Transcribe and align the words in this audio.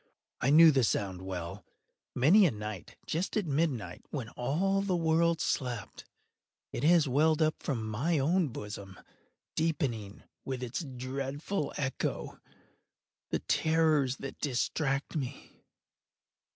I 0.39 0.49
knew 0.49 0.71
the 0.71 0.83
sound 0.83 1.21
well. 1.21 1.63
Many 2.15 2.47
a 2.47 2.49
night, 2.51 2.95
just 3.05 3.37
at 3.37 3.45
midnight, 3.45 4.03
when 4.09 4.29
all 4.29 4.81
the 4.81 4.95
world 4.95 5.39
slept, 5.39 6.05
it 6.71 6.81
has 6.83 7.07
welled 7.07 7.39
up 7.39 7.61
from 7.61 7.87
my 7.87 8.17
own 8.17 8.47
bosom, 8.47 8.99
deepening, 9.53 10.23
with 10.43 10.63
its 10.63 10.83
dreadful 10.83 11.71
echo, 11.77 12.39
the 13.29 13.41
terrors 13.41 14.15
that 14.15 14.39
distracted 14.39 15.19
me. 15.19 15.61